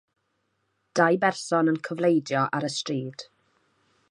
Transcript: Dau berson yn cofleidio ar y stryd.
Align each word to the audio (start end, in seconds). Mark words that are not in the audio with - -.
Dau 0.99 1.13
berson 1.25 1.69
yn 1.73 1.79
cofleidio 1.89 2.43
ar 2.61 2.67
y 2.71 2.73
stryd. 2.79 3.29